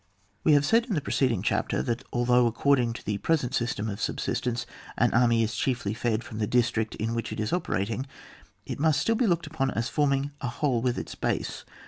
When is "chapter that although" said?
1.43-2.47